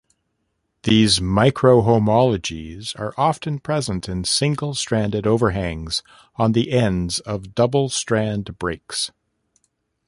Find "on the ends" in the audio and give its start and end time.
6.37-7.19